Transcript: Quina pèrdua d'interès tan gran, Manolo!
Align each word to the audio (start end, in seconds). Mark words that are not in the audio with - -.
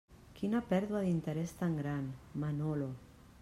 Quina 0.37 0.61
pèrdua 0.69 1.01
d'interès 1.03 1.53
tan 1.61 1.77
gran, 1.83 2.07
Manolo! 2.45 2.89